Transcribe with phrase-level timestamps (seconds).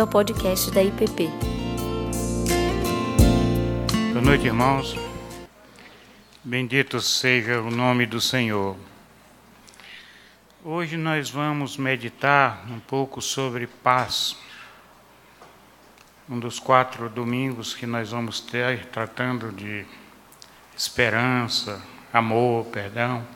[0.00, 1.28] bem-vindo ao podcast da IPP.
[4.12, 4.96] Boa noite, irmãos.
[6.42, 8.76] Bendito seja o nome do Senhor.
[10.64, 14.36] Hoje nós vamos meditar um pouco sobre paz.
[16.28, 19.84] Um dos quatro domingos que nós vamos ter tratando de
[20.76, 23.26] esperança, amor, perdão.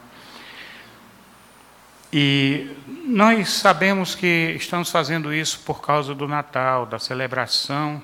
[2.17, 2.71] E
[3.09, 8.01] nós sabemos que estamos fazendo isso por causa do Natal, da celebração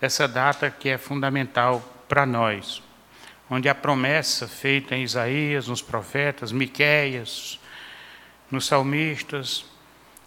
[0.00, 2.82] dessa data que é fundamental para nós,
[3.50, 7.60] onde a promessa feita em Isaías, nos profetas, Miqueias,
[8.50, 9.66] nos salmistas,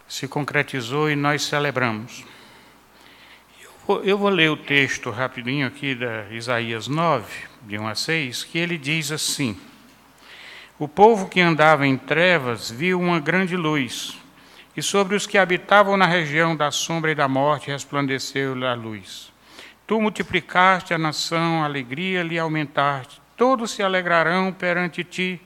[0.06, 2.24] se concretizou e nós celebramos.
[4.04, 7.26] Eu vou, ler o texto rapidinho aqui da Isaías 9,
[7.62, 9.58] de 1 a 6, que ele diz assim:
[10.78, 14.18] o povo que andava em trevas viu uma grande luz,
[14.74, 19.30] e sobre os que habitavam na região da sombra e da morte resplandeceu a luz.
[19.86, 23.20] Tu multiplicaste a nação, a alegria lhe aumentaste.
[23.36, 25.40] Todos se alegrarão perante ti,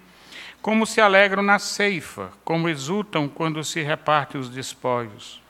[0.63, 5.43] como se alegram na ceifa, como exultam quando se reparte os despojos.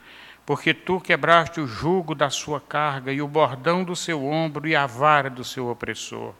[0.43, 4.75] Porque tu quebraste o jugo da sua carga e o bordão do seu ombro e
[4.75, 6.33] a vara do seu opressor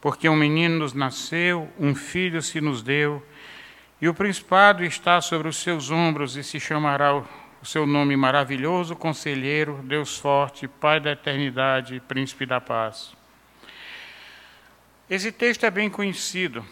[0.00, 3.24] porque um menino nos nasceu, um filho se nos deu,
[4.00, 7.26] e o principado está sobre os seus ombros, e se chamará o
[7.64, 13.12] seu nome maravilhoso, Conselheiro, Deus forte, Pai da eternidade, Príncipe da paz.
[15.10, 16.64] Esse texto é bem conhecido,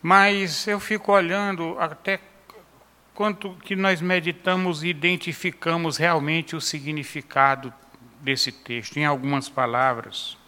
[0.00, 2.20] mas eu fico olhando até
[3.12, 7.72] quanto que nós meditamos e identificamos realmente o significado
[8.20, 10.39] desse texto, em algumas palavras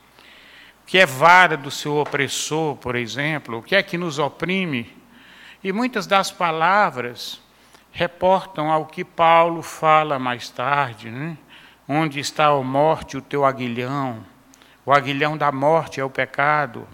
[0.93, 4.95] que é vara do seu opressor, por exemplo, o que é que nos oprime.
[5.65, 7.41] E muitas das palavras
[7.91, 11.39] reportam ao que Paulo fala mais tarde, né?
[11.89, 14.23] onde está a morte, o teu aguilhão.
[14.85, 16.87] O aguilhão da morte é o pecado.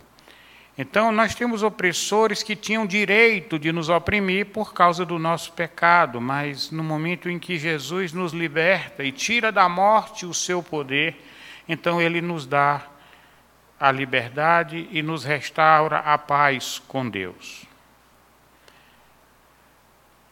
[0.79, 6.21] Então, nós temos opressores que tinham direito de nos oprimir por causa do nosso pecado,
[6.21, 11.21] mas no momento em que Jesus nos liberta e tira da morte o seu poder,
[11.69, 12.87] então ele nos dá
[13.79, 17.65] a liberdade e nos restaura a paz com Deus.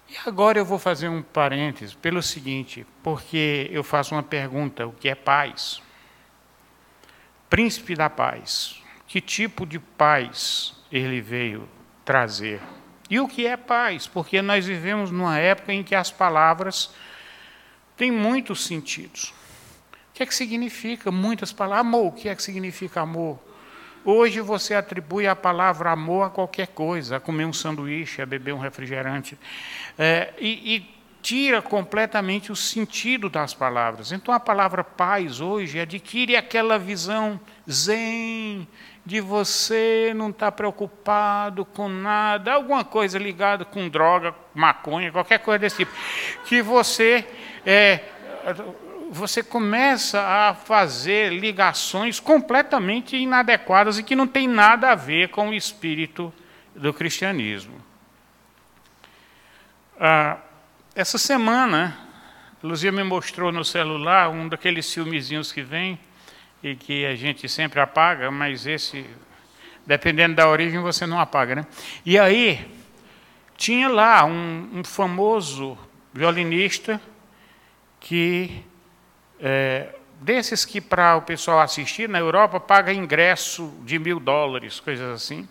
[0.09, 4.93] E agora eu vou fazer um parênteses pelo seguinte, porque eu faço uma pergunta: o
[4.93, 5.83] que é paz?
[7.51, 8.83] Príncipe da paz.
[9.07, 11.69] Que tipo de paz ele veio
[12.05, 12.61] trazer?
[13.09, 14.07] E o que é paz?
[14.07, 16.93] Porque nós vivemos numa época em que as palavras
[17.97, 19.33] têm muitos sentidos.
[20.16, 21.87] Que é que significa muitas palavras?
[21.87, 23.38] Amor, o que é que significa amor?
[24.03, 28.54] Hoje você atribui a palavra amor a qualquer coisa, a comer um sanduíche, a beber
[28.54, 29.38] um refrigerante,
[29.99, 34.10] é, e, e tira completamente o sentido das palavras.
[34.10, 37.38] Então a palavra paz hoje adquire aquela visão
[37.71, 38.66] zen,
[39.04, 45.41] de você não estar tá preocupado com nada, alguma coisa ligada com droga, maconha, qualquer
[45.41, 45.93] coisa desse tipo,
[46.47, 47.22] que você
[47.66, 48.00] é,
[49.11, 55.50] você começa a fazer ligações completamente inadequadas e que não tem nada a ver com
[55.50, 56.33] o espírito
[56.75, 57.81] do cristianismo.
[59.99, 60.39] Ah,
[60.95, 61.97] essa semana,
[62.62, 65.99] Luzia me mostrou no celular um daqueles filmezinhos que vem
[66.62, 69.06] e que a gente sempre apaga, mas esse,
[69.87, 71.66] dependendo da origem, você não apaga, né?
[72.05, 72.69] E aí
[73.56, 75.78] tinha lá um, um famoso
[76.12, 77.00] violinista
[78.00, 78.65] que
[79.41, 85.15] é, desses que para o pessoal assistir na Europa paga ingresso de mil dólares, coisas
[85.15, 85.49] assim.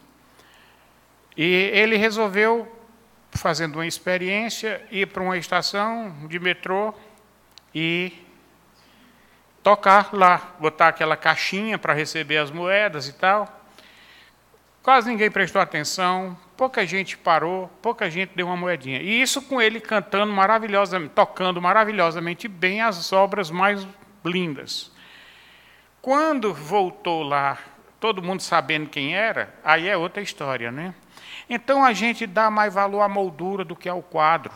[1.38, 2.72] E ele resolveu,
[3.31, 6.94] fazendo uma experiência, ir para uma estação de metrô
[7.74, 8.13] e
[9.62, 13.62] tocar lá, botar aquela caixinha para receber as moedas e tal.
[14.81, 19.01] Quase ninguém prestou atenção, pouca gente parou, pouca gente deu uma moedinha.
[19.01, 23.88] E isso com ele cantando maravilhosamente, tocando maravilhosamente bem as obras mais
[24.24, 24.91] lindas.
[26.01, 27.57] Quando voltou lá,
[28.00, 30.94] todo mundo sabendo quem era, aí é outra história, né?
[31.50, 34.51] Então a gente dá mais valor à moldura do que ao quadro.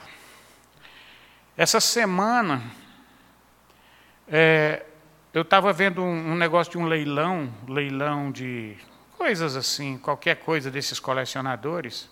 [1.58, 2.62] Essa semana,
[4.28, 4.86] é,
[5.34, 8.78] eu estava vendo um, um negócio de um leilão, leilão de
[9.20, 12.10] coisas assim, qualquer coisa desses colecionadores.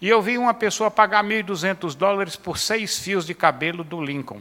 [0.00, 4.40] E eu vi uma pessoa pagar 1.200 dólares por seis fios de cabelo do Lincoln.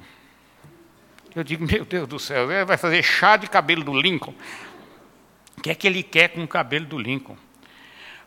[1.36, 4.36] Eu digo, meu Deus do céu, ele vai fazer chá de cabelo do Lincoln?
[5.58, 7.36] O que é que ele quer com o cabelo do Lincoln?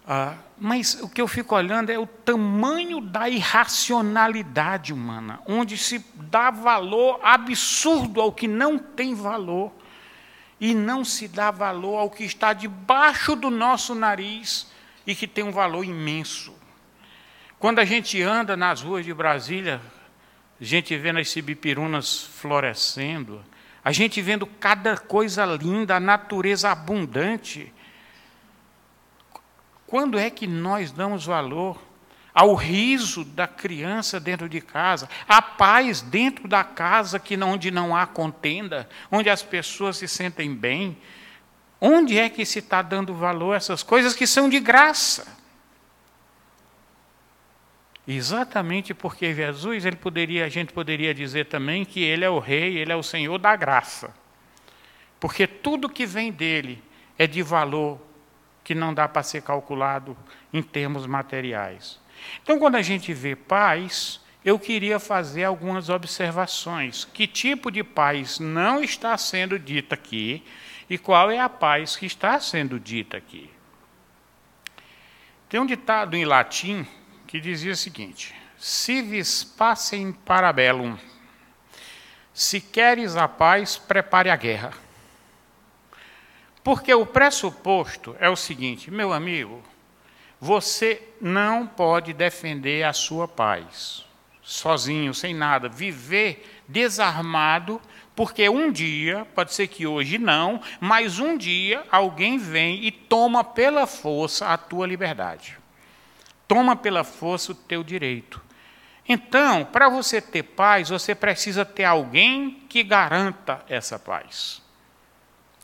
[0.04, 6.04] Ah, mas o que eu fico olhando é o tamanho da irracionalidade humana, onde se
[6.16, 9.72] dá valor absurdo ao que não tem valor
[10.62, 14.70] e não se dá valor ao que está debaixo do nosso nariz
[15.04, 16.54] e que tem um valor imenso.
[17.58, 19.80] Quando a gente anda nas ruas de Brasília,
[20.60, 23.44] a gente vendo as cibipirunas florescendo,
[23.84, 27.74] a gente vendo cada coisa linda, a natureza abundante.
[29.84, 31.76] Quando é que nós damos valor
[32.34, 37.94] ao riso da criança dentro de casa, à paz dentro da casa que onde não
[37.94, 40.96] há contenda, onde as pessoas se sentem bem?
[41.80, 45.40] Onde é que se está dando valor a essas coisas que são de graça?
[48.06, 52.78] Exatamente porque Jesus, ele poderia, a gente poderia dizer também que ele é o rei,
[52.78, 54.12] ele é o Senhor da graça.
[55.20, 56.82] Porque tudo que vem dele
[57.16, 58.00] é de valor
[58.64, 60.16] que não dá para ser calculado
[60.52, 62.01] em termos materiais.
[62.42, 67.04] Então, quando a gente vê paz, eu queria fazer algumas observações.
[67.04, 70.44] Que tipo de paz não está sendo dita aqui
[70.90, 73.50] e qual é a paz que está sendo dita aqui?
[75.48, 76.86] Tem um ditado em latim
[77.26, 80.96] que dizia o seguinte: Civis passem parabellum.
[82.32, 84.72] Se queres a paz, prepare a guerra.
[86.64, 89.62] Porque o pressuposto é o seguinte, meu amigo,
[90.42, 94.04] você não pode defender a sua paz
[94.42, 97.80] sozinho, sem nada, viver desarmado,
[98.14, 103.42] porque um dia, pode ser que hoje não, mas um dia alguém vem e toma
[103.42, 105.62] pela força a tua liberdade
[106.52, 108.38] toma pela força o teu direito.
[109.08, 114.60] Então, para você ter paz, você precisa ter alguém que garanta essa paz.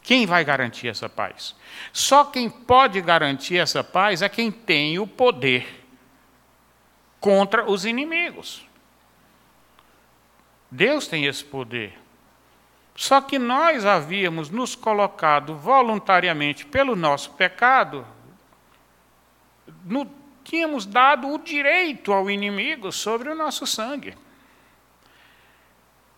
[0.09, 1.55] Quem vai garantir essa paz?
[1.93, 5.85] Só quem pode garantir essa paz é quem tem o poder
[7.21, 8.67] contra os inimigos.
[10.71, 11.93] Deus tem esse poder.
[12.97, 18.07] Só que nós havíamos nos colocado voluntariamente pelo nosso pecado
[19.85, 20.11] no
[20.43, 24.17] tínhamos dado o direito ao inimigo sobre o nosso sangue.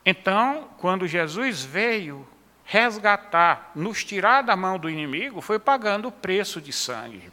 [0.07, 2.25] Então, quando Jesus veio
[2.71, 7.33] resgatar, nos tirar da mão do inimigo, foi pagando o preço de sangue.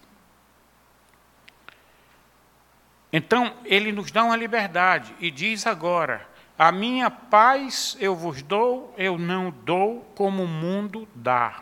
[3.14, 8.92] Então, ele nos dá uma liberdade e diz agora: A minha paz eu vos dou,
[8.98, 11.62] eu não dou como o mundo dá.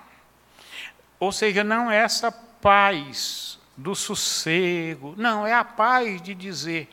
[1.19, 5.15] Ou seja, não é essa paz do sossego.
[5.17, 6.87] Não, é a paz de dizer: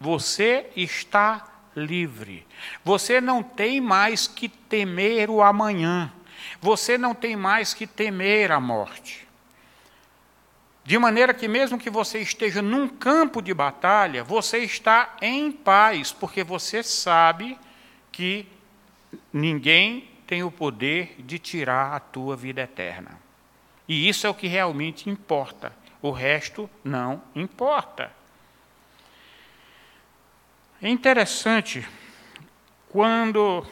[0.00, 2.46] você está livre.
[2.82, 6.12] Você não tem mais que temer o amanhã.
[6.60, 9.26] Você não tem mais que temer a morte.
[10.82, 16.12] De maneira que, mesmo que você esteja num campo de batalha, você está em paz,
[16.12, 17.58] porque você sabe
[18.12, 18.46] que
[19.32, 23.18] ninguém tem o poder de tirar a tua vida eterna.
[23.88, 25.72] E isso é o que realmente importa.
[26.00, 28.12] O resto não importa.
[30.80, 31.88] É interessante
[32.90, 33.66] quando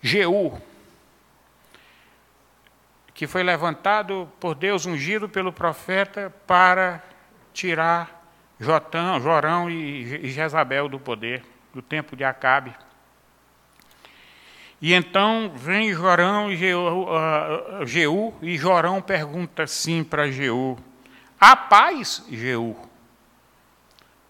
[0.00, 0.60] Jeú,
[3.12, 7.02] que foi levantado por Deus, ungido pelo profeta, para
[7.52, 8.24] tirar
[8.60, 12.72] Jotão, Jorão e Jezabel do poder, do tempo de Acabe.
[14.80, 20.78] E então vem Jorão e Jeú, uh, Jeú e Jorão pergunta assim para Jeú:
[21.38, 22.89] Há paz, Jeú.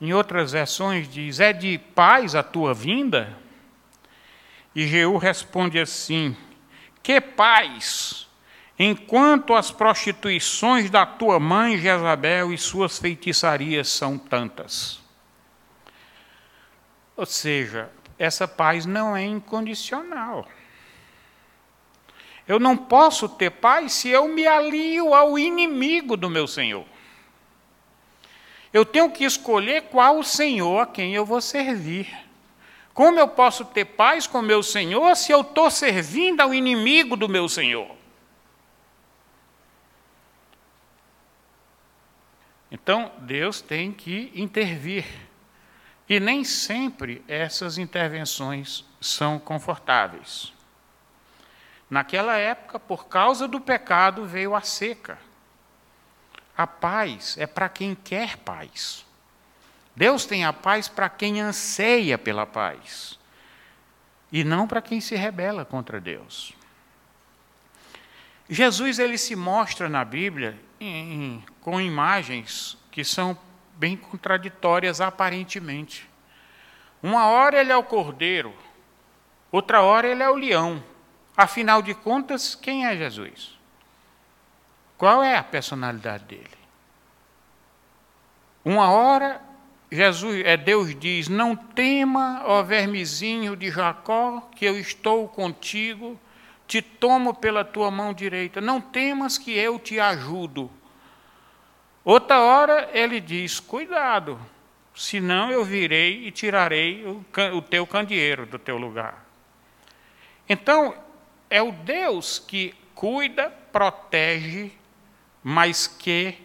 [0.00, 3.36] Em outras versões diz: É de paz a tua vinda?
[4.74, 6.36] E Jeú responde assim:
[7.02, 8.26] Que paz,
[8.78, 15.00] enquanto as prostituições da tua mãe Jezabel e suas feitiçarias são tantas.
[17.14, 20.48] Ou seja, essa paz não é incondicional.
[22.48, 26.86] Eu não posso ter paz se eu me alio ao inimigo do meu Senhor.
[28.72, 32.08] Eu tenho que escolher qual o Senhor a quem eu vou servir.
[32.94, 37.28] Como eu posso ter paz com meu Senhor se eu estou servindo ao inimigo do
[37.28, 37.96] meu Senhor?
[42.70, 45.04] Então, Deus tem que intervir.
[46.08, 50.52] E nem sempre essas intervenções são confortáveis.
[51.88, 55.18] Naquela época, por causa do pecado, veio a seca.
[56.60, 59.06] A paz é para quem quer paz.
[59.96, 63.18] Deus tem a paz para quem anseia pela paz.
[64.30, 66.52] E não para quem se rebela contra Deus.
[68.46, 73.38] Jesus ele se mostra na Bíblia em, com imagens que são
[73.76, 76.10] bem contraditórias aparentemente.
[77.02, 78.54] Uma hora ele é o cordeiro,
[79.50, 80.84] outra hora ele é o leão.
[81.34, 83.58] Afinal de contas, quem é Jesus?
[85.00, 86.58] Qual é a personalidade dele?
[88.62, 89.40] Uma hora
[89.90, 96.20] Jesus, é Deus diz: "Não tema, ó vermezinho de Jacó, que eu estou contigo,
[96.66, 98.60] te tomo pela tua mão direita.
[98.60, 100.70] Não temas que eu te ajudo."
[102.04, 104.38] Outra hora ele diz: "Cuidado,
[104.94, 107.24] senão eu virei e tirarei o,
[107.56, 109.24] o teu candeeiro do teu lugar."
[110.46, 110.94] Então,
[111.48, 114.78] é o Deus que cuida, protege,
[115.42, 116.38] mas que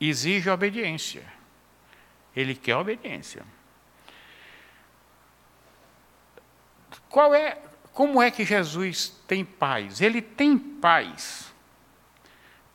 [0.00, 1.24] exige obediência.
[2.34, 3.44] Ele quer obediência.
[7.08, 7.58] Qual é,
[7.92, 10.00] como é que Jesus tem paz?
[10.00, 11.52] Ele tem paz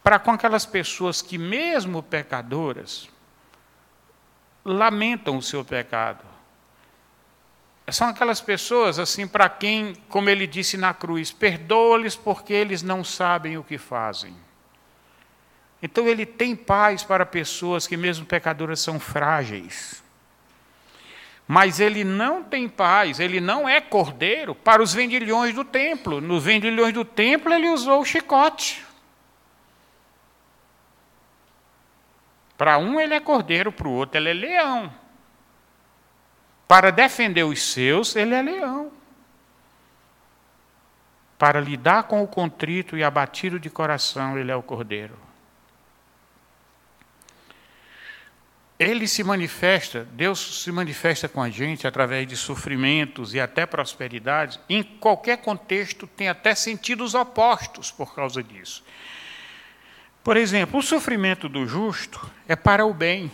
[0.04, 3.10] para com aquelas pessoas que, mesmo pecadoras,
[4.64, 6.36] lamentam o seu pecado
[7.92, 13.04] são aquelas pessoas assim para quem, como ele disse na cruz, perdoa-lhes porque eles não
[13.04, 14.36] sabem o que fazem.
[15.86, 20.04] Então ele tem paz para pessoas que mesmo pecadoras são frágeis.
[21.48, 26.20] Mas ele não tem paz, ele não é cordeiro para os vendilhões do templo.
[26.20, 28.84] Nos vendilhões do templo ele usou o chicote.
[32.58, 34.92] Para um ele é cordeiro, para o outro ele é leão.
[36.68, 38.92] Para defender os seus, ele é leão.
[41.38, 45.25] Para lidar com o contrito e abatido de coração, ele é o cordeiro.
[48.77, 54.60] Ele se manifesta, Deus se manifesta com a gente através de sofrimentos e até prosperidades.
[54.70, 58.84] Em qualquer contexto, tem até sentidos opostos por causa disso.
[60.24, 63.32] Por exemplo, o sofrimento do justo é para o bem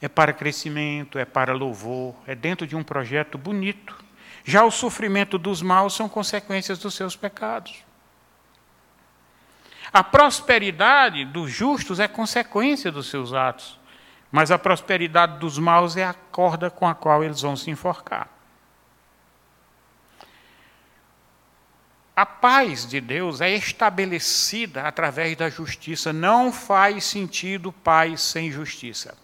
[0.00, 3.96] é para crescimento, é para louvor, é dentro de um projeto bonito.
[4.44, 7.84] Já o sofrimento dos maus são consequências dos seus pecados.
[9.92, 13.78] A prosperidade dos justos é consequência dos seus atos,
[14.30, 18.28] mas a prosperidade dos maus é a corda com a qual eles vão se enforcar.
[22.14, 26.14] A paz de Deus é estabelecida através da justiça.
[26.14, 29.16] Não faz sentido paz sem justiça.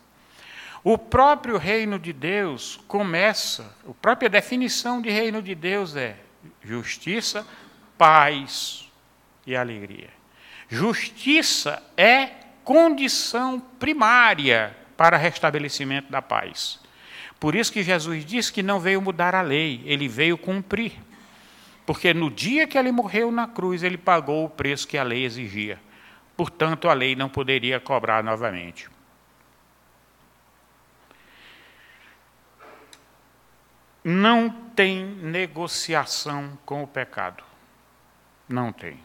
[0.85, 6.17] O próprio reino de Deus começa, a própria definição de reino de Deus é
[6.63, 7.47] justiça,
[7.97, 8.91] paz
[9.47, 10.11] e alegria.
[10.69, 12.27] Justiça é
[12.63, 16.79] condição primária para restabelecimento da paz.
[17.41, 20.93] Por isso que Jesus disse que não veio mudar a lei, ele veio cumprir.
[21.85, 25.25] Porque no dia que ele morreu na cruz, ele pagou o preço que a lei
[25.25, 25.77] exigia.
[26.37, 28.89] Portanto, a lei não poderia cobrar novamente.
[34.05, 37.43] não tem negociação com o pecado.
[38.49, 39.01] Não tem.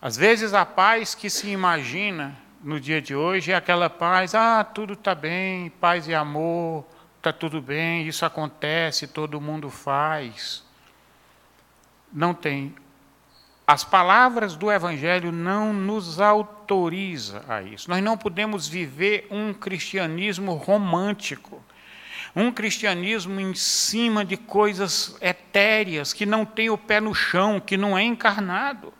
[0.00, 4.64] Às vezes a paz que se imagina no dia de hoje é aquela paz, ah,
[4.64, 6.84] tudo está bem, paz e amor,
[7.16, 10.64] está tudo bem, isso acontece, todo mundo faz.
[12.12, 12.74] Não tem.
[13.64, 17.88] As palavras do Evangelho não nos autoriza a isso.
[17.88, 21.62] Nós não podemos viver um cristianismo romântico
[22.34, 27.78] um cristianismo em cima de coisas etéreas, que não tem o pé no chão, que
[27.78, 28.92] não é encarnado.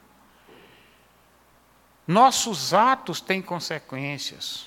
[2.07, 4.67] Nossos atos têm consequências.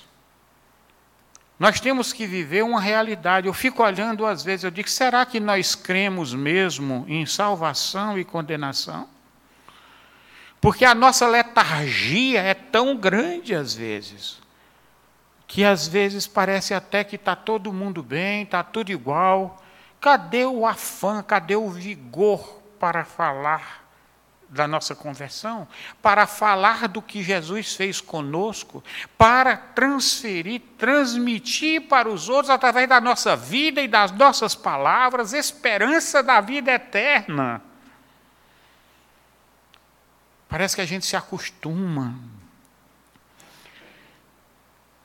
[1.58, 3.46] Nós temos que viver uma realidade.
[3.46, 8.24] Eu fico olhando às vezes, eu digo, será que nós cremos mesmo em salvação e
[8.24, 9.08] condenação?
[10.60, 14.40] Porque a nossa letargia é tão grande às vezes
[15.50, 19.60] que às vezes parece até que está todo mundo bem, está tudo igual.
[20.00, 23.89] Cadê o afã, cadê o vigor para falar
[24.50, 25.66] da nossa conversão?
[26.02, 28.82] Para falar do que Jesus fez conosco?
[29.16, 36.22] Para transferir, transmitir para os outros, através da nossa vida e das nossas palavras, esperança
[36.22, 37.62] da vida eterna?
[40.48, 42.18] Parece que a gente se acostuma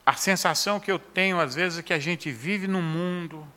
[0.04, 3.48] a sensação que eu tenho, às vezes, é que a gente vive num mundo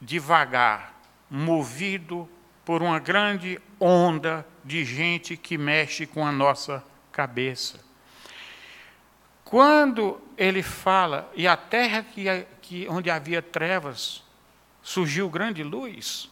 [0.00, 0.94] devagar,
[1.28, 2.28] movido
[2.64, 7.80] por uma grande onda de gente que mexe com a nossa cabeça.
[9.44, 12.24] Quando ele fala, e a terra que,
[12.62, 14.22] que, onde havia trevas,
[14.82, 16.30] surgiu grande luz,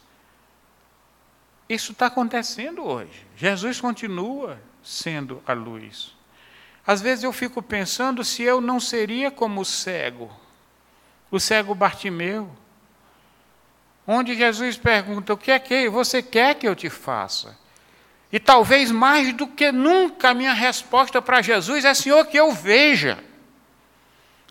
[1.68, 3.26] isso está acontecendo hoje.
[3.36, 6.16] Jesus continua sendo a luz.
[6.86, 10.30] Às vezes eu fico pensando se eu não seria como o cego,
[11.30, 12.50] o cego Bartimeu,
[14.06, 17.56] onde Jesus pergunta: O que é que você quer que eu te faça?
[18.32, 22.52] E talvez mais do que nunca a minha resposta para Jesus é: Senhor, que eu
[22.52, 23.18] veja.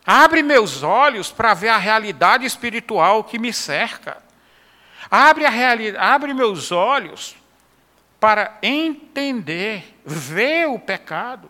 [0.05, 4.17] Abre meus olhos para ver a realidade espiritual que me cerca.
[5.09, 5.45] Abre,
[5.97, 7.35] abre meus olhos
[8.19, 11.49] para entender, ver o pecado,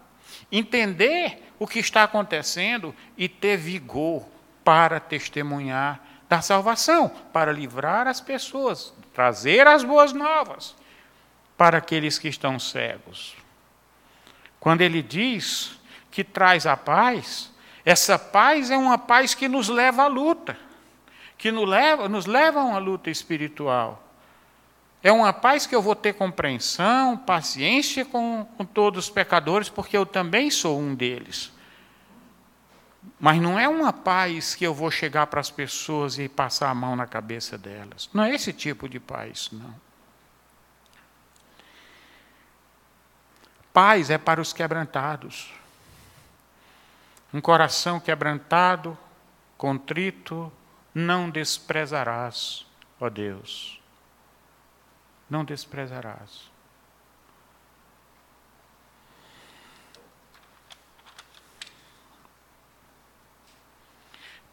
[0.51, 4.27] entender o que está acontecendo e ter vigor
[4.63, 10.75] para testemunhar da salvação, para livrar as pessoas, trazer as boas novas
[11.59, 13.35] para aqueles que estão cegos.
[14.61, 15.77] Quando ele diz
[16.09, 17.51] que traz a paz,
[17.83, 20.57] essa paz é uma paz que nos leva à luta,
[21.37, 24.01] que nos leva, nos leva a uma luta espiritual.
[25.03, 29.97] É uma paz que eu vou ter compreensão, paciência com, com todos os pecadores, porque
[29.97, 31.51] eu também sou um deles.
[33.19, 36.75] Mas não é uma paz que eu vou chegar para as pessoas e passar a
[36.75, 38.09] mão na cabeça delas.
[38.13, 39.88] Não é esse tipo de paz, não.
[43.81, 45.53] Paz é para os quebrantados.
[47.33, 48.97] Um coração quebrantado,
[49.57, 50.51] contrito,
[50.93, 52.65] não desprezarás,
[52.99, 53.79] ó Deus
[55.29, 56.51] não desprezarás.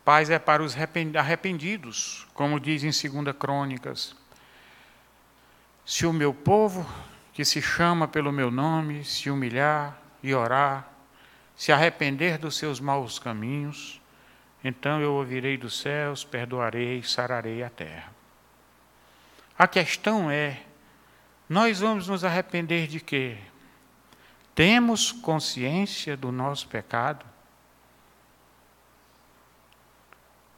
[0.05, 0.77] Paz é para os
[1.19, 4.15] arrependidos, como diz em 2 Crônicas.
[5.85, 6.87] Se o meu povo,
[7.37, 10.91] que se chama pelo meu nome, se humilhar e orar,
[11.55, 14.01] se arrepender dos seus maus caminhos,
[14.65, 18.11] então eu ouvirei dos céus, perdoarei e sararei a terra.
[19.59, 20.63] A questão é:
[21.47, 23.37] nós vamos nos arrepender de quê?
[24.55, 27.27] Temos consciência do nosso pecado?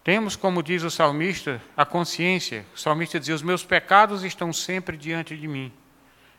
[0.05, 2.65] Temos, como diz o salmista, a consciência.
[2.73, 5.73] O salmista diz: Os meus pecados estão sempre diante de mim.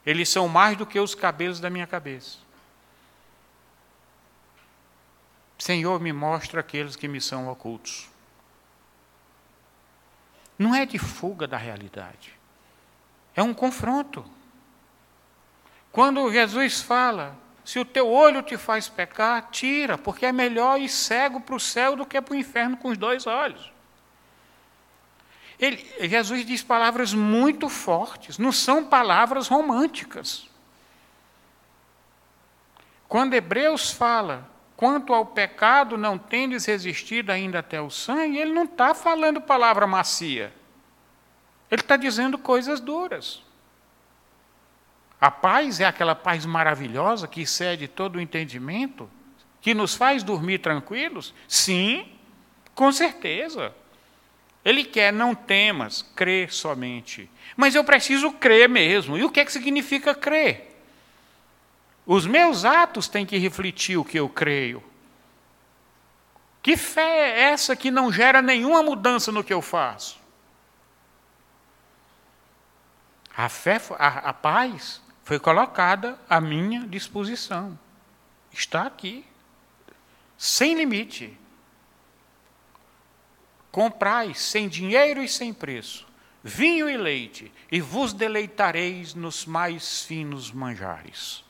[0.06, 2.38] Eles são mais do que os cabelos da minha cabeça.
[5.58, 8.10] Senhor, me mostra aqueles que me são ocultos.
[10.58, 12.34] Não é de fuga da realidade.
[13.36, 14.26] É um confronto.
[15.92, 20.90] Quando Jesus fala, se o teu olho te faz pecar, tira, porque é melhor ir
[20.90, 23.72] cego para o céu do que para o inferno com os dois olhos.
[25.60, 30.48] Ele, Jesus diz palavras muito fortes, não são palavras românticas.
[33.10, 38.64] Quando Hebreus fala, quanto ao pecado não tendes resistido ainda até o sangue, ele não
[38.64, 40.54] está falando palavra macia.
[41.70, 43.44] Ele está dizendo coisas duras.
[45.20, 49.10] A paz é aquela paz maravilhosa que excede todo o entendimento,
[49.60, 51.34] que nos faz dormir tranquilos?
[51.48, 52.08] Sim,
[52.74, 53.74] com certeza.
[54.64, 57.30] Ele quer, não temas, crê somente.
[57.56, 59.18] Mas eu preciso crer mesmo.
[59.18, 60.70] E o que, é que significa crer?
[62.06, 64.84] Os meus atos têm que refletir o que eu creio.
[66.62, 70.20] Que fé é essa que não gera nenhuma mudança no que eu faço?
[73.36, 77.80] A fé, a, a paz foi colocada à minha disposição.
[78.52, 79.26] Está aqui,
[80.38, 81.38] sem limite.
[83.80, 86.06] Comprai sem dinheiro e sem preço
[86.44, 91.46] vinho e leite, e vos deleitareis nos mais finos manjares.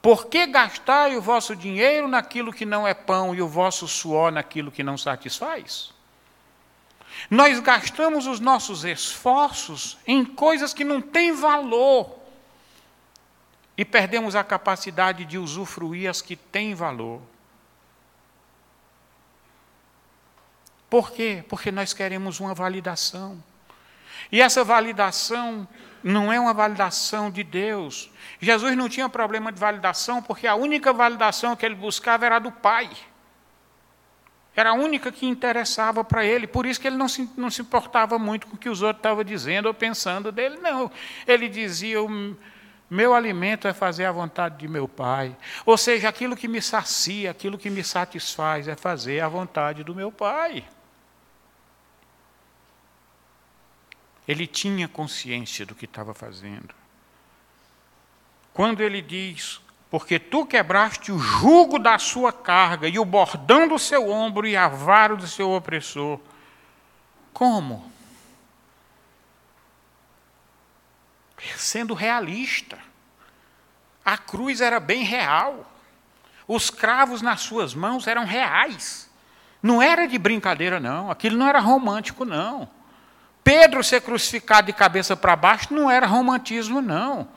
[0.00, 4.30] Por que gastai o vosso dinheiro naquilo que não é pão e o vosso suor
[4.30, 5.92] naquilo que não satisfaz?
[7.28, 12.20] Nós gastamos os nossos esforços em coisas que não têm valor
[13.76, 17.20] e perdemos a capacidade de usufruir as que têm valor.
[20.92, 21.42] Por quê?
[21.48, 23.42] Porque nós queremos uma validação.
[24.30, 25.66] E essa validação
[26.04, 28.10] não é uma validação de Deus.
[28.38, 32.52] Jesus não tinha problema de validação, porque a única validação que ele buscava era do
[32.52, 32.90] Pai.
[34.54, 37.62] Era a única que interessava para ele, por isso que ele não se, não se
[37.62, 40.90] importava muito com o que os outros estavam dizendo ou pensando dele, não.
[41.26, 41.96] Ele dizia:
[42.90, 45.34] meu alimento é fazer a vontade de meu Pai.
[45.64, 49.94] Ou seja, aquilo que me sacia, aquilo que me satisfaz é fazer a vontade do
[49.94, 50.62] meu Pai.
[54.26, 56.74] Ele tinha consciência do que estava fazendo.
[58.52, 63.78] Quando ele diz: porque tu quebraste o jugo da sua carga e o bordão do
[63.78, 66.18] seu ombro e a vara do seu opressor.
[67.32, 67.92] Como?
[71.56, 72.78] sendo realista.
[74.04, 75.70] A cruz era bem real.
[76.46, 79.10] Os cravos nas suas mãos eram reais.
[79.62, 81.10] Não era de brincadeira, não.
[81.10, 82.68] Aquilo não era romântico, não.
[83.44, 87.28] Pedro ser crucificado de cabeça para baixo não era romantismo, não.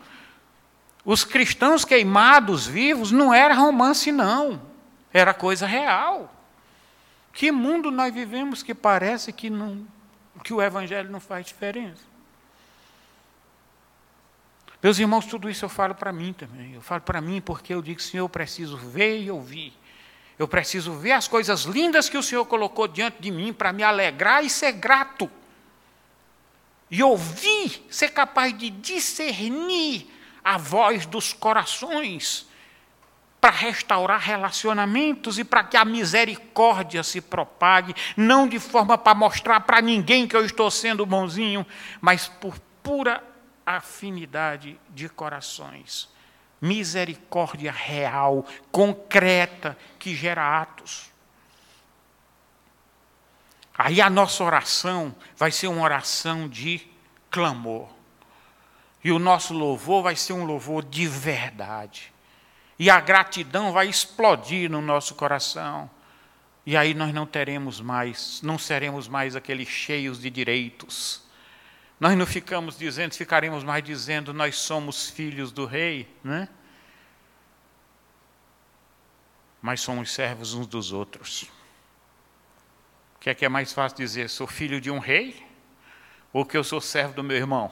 [1.03, 4.61] Os cristãos queimados vivos não era romance, não.
[5.13, 6.31] Era coisa real.
[7.31, 9.85] Que mundo nós vivemos que parece que, não,
[10.43, 12.03] que o evangelho não faz diferença?
[14.81, 16.73] Meus irmãos, tudo isso eu falo para mim também.
[16.73, 19.73] Eu falo para mim porque eu digo, Senhor, eu preciso ver e ouvir.
[20.37, 23.83] Eu preciso ver as coisas lindas que o Senhor colocou diante de mim para me
[23.83, 25.29] alegrar e ser grato.
[26.89, 30.07] E ouvir, ser capaz de discernir
[30.43, 32.47] a voz dos corações
[33.41, 39.59] para restaurar relacionamentos e para que a misericórdia se propague, não de forma para mostrar
[39.61, 41.65] para ninguém que eu estou sendo bonzinho,
[42.01, 43.23] mas por pura
[43.65, 46.09] afinidade de corações.
[46.61, 51.11] Misericórdia real, concreta, que gera atos.
[53.77, 56.87] Aí a nossa oração vai ser uma oração de
[57.29, 57.89] clamor.
[59.03, 62.13] E o nosso louvor vai ser um louvor de verdade.
[62.79, 65.89] E a gratidão vai explodir no nosso coração.
[66.65, 71.25] E aí nós não teremos mais, não seremos mais aqueles cheios de direitos
[71.99, 76.49] nós não ficamos dizendo, ficaremos mais dizendo, nós somos filhos do rei, né?
[79.61, 81.49] Mas somos servos uns dos outros.
[83.25, 84.29] Que é que é mais fácil dizer?
[84.29, 85.43] Sou filho de um rei?
[86.31, 87.71] Ou que eu sou servo do meu irmão?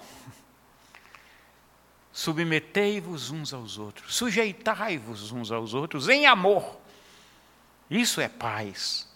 [2.12, 6.80] Submetei-vos uns aos outros, sujeitai-vos uns aos outros em amor.
[7.88, 9.08] Isso é paz.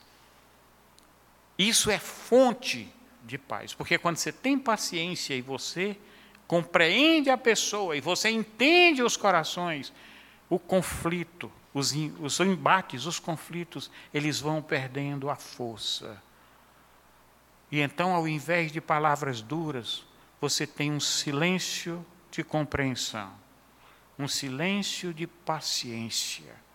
[1.58, 2.88] Isso é fonte
[3.24, 3.74] de paz.
[3.74, 5.98] Porque quando você tem paciência e você
[6.46, 9.92] compreende a pessoa e você entende os corações,
[10.48, 16.27] o conflito, os, os embates, os conflitos, eles vão perdendo a força.
[17.72, 20.06] E então, ao invés de palavras duras,
[20.40, 23.32] você tem um silêncio de compreensão,
[24.18, 26.68] um silêncio de paciência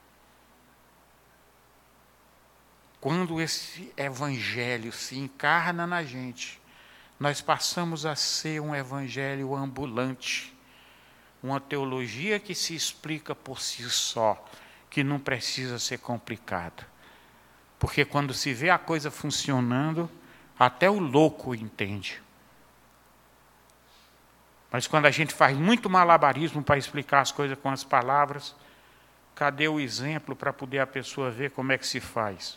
[3.03, 6.63] Quando esse evangelho se encarna na gente,
[7.19, 10.57] nós passamos a ser um evangelho ambulante,
[11.43, 14.49] uma teologia que se explica por si só,
[14.89, 16.87] que não precisa ser complicada.
[17.77, 20.09] Porque quando se vê a coisa funcionando,
[20.65, 22.23] até o louco entende.
[24.71, 28.55] Mas quando a gente faz muito malabarismo para explicar as coisas com as palavras,
[29.35, 32.57] cadê o exemplo para poder a pessoa ver como é que se faz?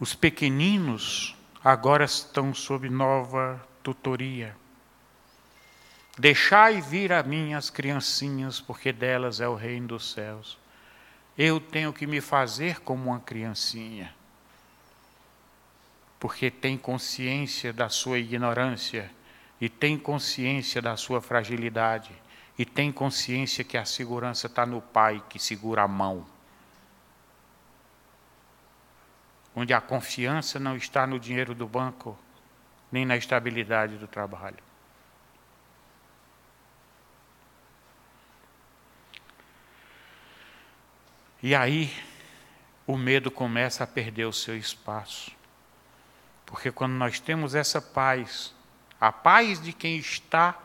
[0.00, 4.56] Os pequeninos agora estão sob nova tutoria.
[6.18, 10.58] Deixai vir a mim as criancinhas, porque delas é o reino dos céus.
[11.38, 14.12] Eu tenho que me fazer como uma criancinha,
[16.24, 19.10] porque tem consciência da sua ignorância,
[19.60, 22.12] e tem consciência da sua fragilidade,
[22.58, 26.26] e tem consciência que a segurança está no Pai que segura a mão.
[29.54, 32.18] onde a confiança não está no dinheiro do banco,
[32.90, 34.64] nem na estabilidade do trabalho.
[41.42, 41.94] E aí
[42.86, 45.43] o medo começa a perder o seu espaço.
[46.46, 48.54] Porque quando nós temos essa paz,
[49.00, 50.58] a paz de quem está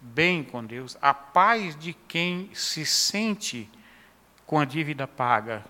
[0.00, 3.68] bem com Deus, a paz de quem se sente
[4.46, 5.64] com a dívida paga,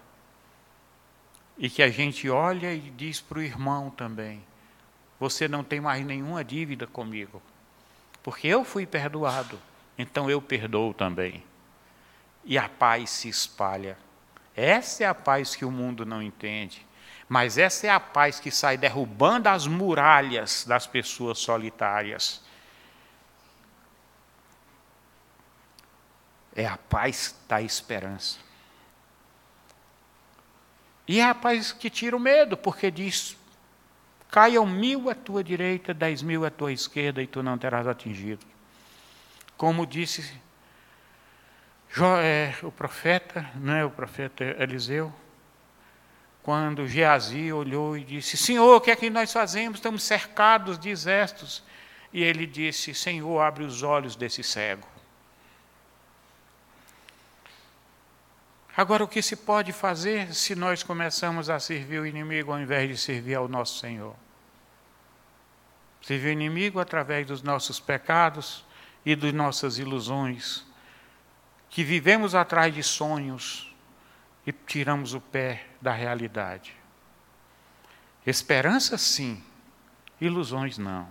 [1.57, 4.43] e que a gente olha e diz para o irmão também:
[5.21, 7.41] Você não tem mais nenhuma dívida comigo,
[8.23, 9.59] porque eu fui perdoado,
[9.97, 11.43] então eu perdoo também.
[12.45, 13.97] E a paz se espalha.
[14.55, 16.87] Essa é a paz que o mundo não entende.
[17.29, 22.43] Mas essa é a paz que sai derrubando as muralhas das pessoas solitárias.
[26.55, 28.39] É a paz da esperança.
[31.07, 33.37] E é a paz que tira o medo, porque diz:
[34.31, 38.47] caiam mil à tua direita, dez mil à tua esquerda, e tu não terás atingido.
[39.57, 40.41] Como disse
[42.21, 45.13] é, o profeta, né, o profeta Eliseu,
[46.45, 49.79] quando Geazi olhou e disse: Senhor, o que é que nós fazemos?
[49.79, 51.65] Estamos cercados de exércitos.
[52.13, 54.87] E ele disse: Senhor, abre os olhos desse cego.
[58.77, 62.91] Agora, o que se pode fazer se nós começamos a servir o inimigo ao invés
[62.91, 64.15] de servir ao nosso Senhor?
[66.03, 68.67] Se vê o inimigo através dos nossos pecados
[69.07, 70.63] e das nossas ilusões,
[71.71, 73.74] que vivemos atrás de sonhos
[74.47, 76.75] e tiramos o pé da realidade.
[78.27, 79.43] Esperança sim,
[80.21, 81.09] ilusões não.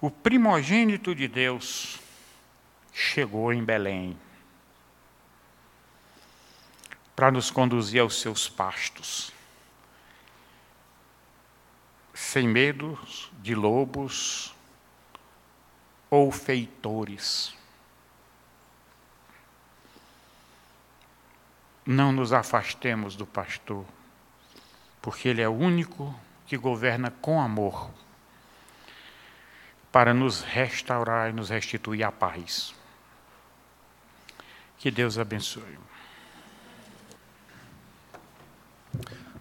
[0.00, 1.98] O primogênito de Deus
[2.92, 4.18] chegou em Belém
[7.14, 9.30] para nos conduzir aos seus pastos,
[12.14, 12.98] sem medo
[13.42, 14.54] de lobos
[16.08, 17.59] ou feitores.
[21.90, 23.84] Não nos afastemos do pastor,
[25.02, 26.14] porque ele é o único
[26.46, 27.90] que governa com amor
[29.90, 32.72] para nos restaurar e nos restituir a paz.
[34.78, 35.80] Que Deus abençoe.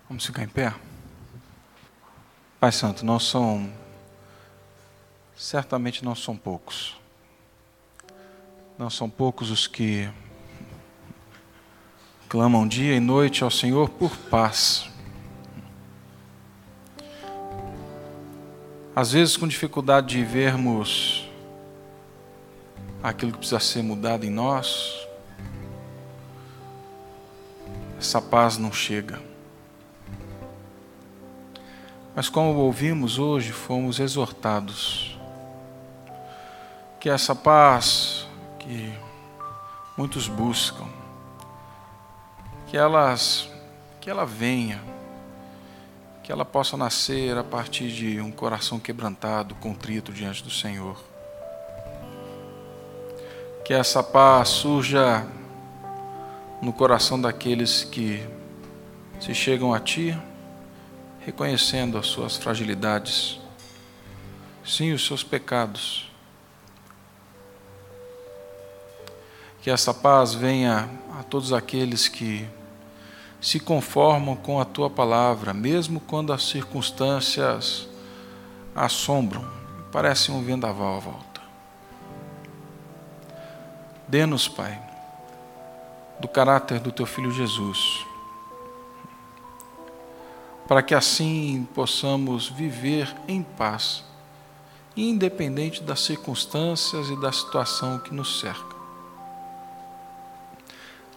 [0.08, 0.74] Vamos ficar em pé?
[2.60, 3.72] Pai Santo, não são,
[5.36, 7.00] certamente não são poucos.
[8.76, 10.12] Não são poucos os que
[12.30, 14.88] clamam dia e noite ao Senhor por paz.
[18.96, 21.28] Às vezes com dificuldade de vermos
[23.02, 25.08] aquilo que precisa ser mudado em nós,
[27.98, 29.20] essa paz não chega.
[32.16, 35.18] Mas como ouvimos hoje, fomos exortados
[37.00, 38.28] que essa paz
[38.60, 38.94] que
[39.98, 40.99] muitos buscam,
[42.70, 43.50] que elas
[44.00, 44.82] que ela venha,
[46.24, 50.98] que ela possa nascer a partir de um coração quebrantado, contrito diante do Senhor.
[53.66, 55.28] Que essa paz surja
[56.62, 58.26] no coração daqueles que
[59.20, 60.18] se chegam a ti
[61.26, 63.40] reconhecendo as suas fragilidades,
[64.66, 66.10] sim, os seus pecados.
[69.62, 72.48] Que essa paz venha a todos aqueles que
[73.42, 77.88] se conformam com a tua palavra, mesmo quando as circunstâncias
[78.76, 79.48] assombram,
[79.92, 81.42] parecem um vendaval à volta.
[84.08, 84.80] Dê-nos, Pai,
[86.20, 88.06] do caráter do teu filho Jesus
[90.70, 94.04] para que assim possamos viver em paz,
[94.96, 98.76] independente das circunstâncias e da situação que nos cerca.